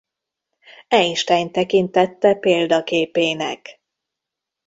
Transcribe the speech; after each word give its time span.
Einsteint 0.87 1.51
tekintette 1.51 2.35
példaképének. 2.39 3.79